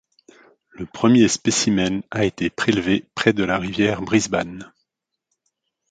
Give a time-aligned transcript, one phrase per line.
[0.71, 4.73] Le premier spécimen a été prélevé près de la rivière Brisbane.